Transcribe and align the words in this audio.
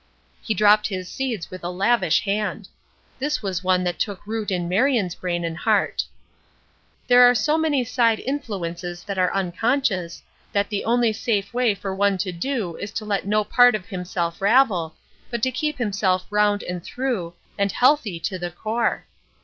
He 0.41 0.55
dropped 0.55 0.87
his 0.87 1.07
seeds 1.07 1.51
with 1.51 1.61
lavish 1.63 2.21
hand. 2.21 2.67
This 3.19 3.43
was 3.43 3.63
one 3.63 3.83
that 3.83 3.99
took 3.99 4.25
root 4.25 4.49
in 4.49 4.67
Marion's 4.67 5.13
brain 5.13 5.45
and 5.45 5.55
heart: 5.55 6.05
"There 7.07 7.21
are 7.21 7.35
so 7.35 7.55
many 7.55 7.83
side 7.83 8.19
influences 8.19 9.03
that 9.03 9.19
are 9.19 9.31
unconscious, 9.31 10.23
that 10.53 10.69
the 10.69 10.85
only 10.85 11.13
safe 11.13 11.53
way 11.53 11.75
for 11.75 11.93
one 11.93 12.17
to 12.17 12.31
do 12.31 12.77
is 12.77 12.89
to 12.93 13.05
let 13.05 13.27
no 13.27 13.43
part 13.43 13.75
of 13.75 13.85
himself 13.85 14.41
ravel, 14.41 14.95
but 15.29 15.43
to 15.43 15.51
keep 15.51 15.77
himself 15.77 16.25
round 16.31 16.63
and 16.63 16.83
thorough, 16.83 17.35
and 17.55 17.71
healthy 17.71 18.19
to 18.21 18.39
the 18.39 18.49
core." 18.49 19.05